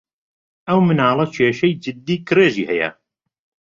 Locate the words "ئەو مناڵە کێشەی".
0.67-1.79